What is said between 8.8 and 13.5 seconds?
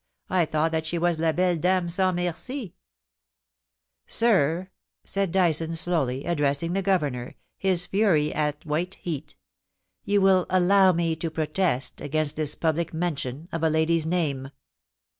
heat, *you will allow me to protest against this public mention